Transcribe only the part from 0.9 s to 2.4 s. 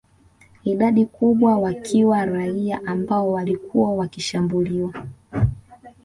kubwa wakiwa